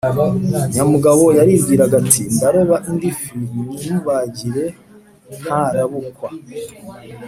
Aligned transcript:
Nyamugabo 0.73 1.23
yaribwiraga 1.37 1.95
ati: 2.03 2.23
“Ndaroba 2.35 2.75
indi 2.89 3.09
fi 3.19 3.31
nyimubagire 3.41 4.65
ntarabukwa.” 5.41 6.29